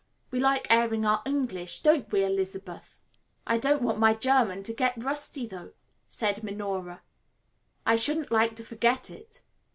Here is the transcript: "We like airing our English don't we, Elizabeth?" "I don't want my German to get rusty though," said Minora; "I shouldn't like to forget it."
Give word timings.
"We 0.31 0.39
like 0.39 0.65
airing 0.71 1.05
our 1.05 1.21
English 1.27 1.83
don't 1.83 2.11
we, 2.11 2.25
Elizabeth?" 2.25 2.99
"I 3.45 3.59
don't 3.59 3.83
want 3.83 3.99
my 3.99 4.15
German 4.15 4.63
to 4.63 4.73
get 4.73 5.03
rusty 5.03 5.45
though," 5.45 5.73
said 6.07 6.41
Minora; 6.43 7.03
"I 7.85 7.97
shouldn't 7.97 8.31
like 8.31 8.55
to 8.55 8.63
forget 8.65 9.11
it." 9.11 9.43